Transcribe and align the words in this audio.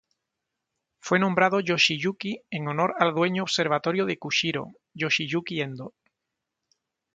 Fue 0.99 1.19
nombrado 1.19 1.59
Yoshiyuki 1.59 2.41
en 2.49 2.67
honor 2.67 2.95
al 2.97 3.13
dueño 3.13 3.43
Observatorio 3.43 4.07
de 4.07 4.17
Kushiro, 4.17 4.71
Yoshiyuki 4.95 5.61
Endo. 5.61 5.93